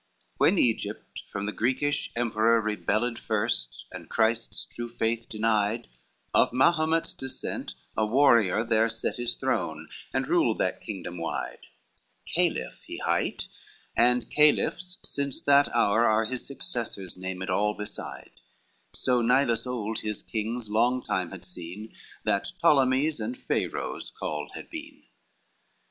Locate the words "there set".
8.63-9.17